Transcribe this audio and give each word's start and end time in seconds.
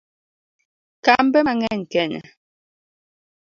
Kambe 1.05 1.39
mang'eny 1.45 1.83
Kenya 1.91 2.21